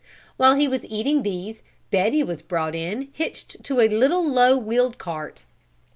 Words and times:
While 0.35 0.55
he 0.55 0.67
was 0.67 0.83
eating 0.85 1.21
these 1.21 1.61
Betty 1.91 2.23
was 2.23 2.41
brought 2.41 2.73
in 2.73 3.09
hitched 3.13 3.63
to 3.65 3.81
a 3.81 3.87
little 3.87 4.27
low 4.27 4.57
wheeled 4.57 4.97
cart. 4.97 5.43